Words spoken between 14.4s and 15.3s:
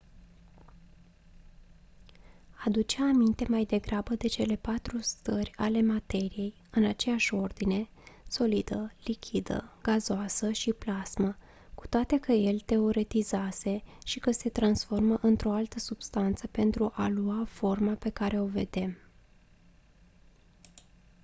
transformă